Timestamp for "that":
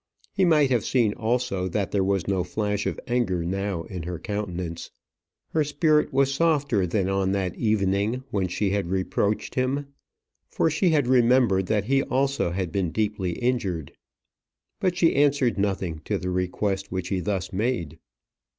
1.67-1.91, 7.33-7.55, 11.67-11.83